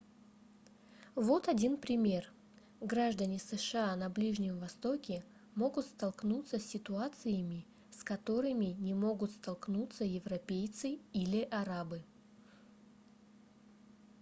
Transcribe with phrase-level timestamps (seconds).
[1.13, 2.33] вот один пример
[2.79, 10.97] граждане сша на ближнем востоке могут столкнуться с ситуациями с которыми не могут столкунться европейцы
[11.13, 12.03] или арабы